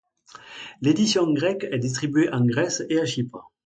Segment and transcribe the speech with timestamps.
[0.81, 3.51] L’édition grecque est distribuée en Grèce et à Chypre.